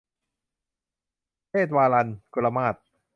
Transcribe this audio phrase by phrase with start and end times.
[1.49, 2.75] เลศลาวัณย์- กรมาศ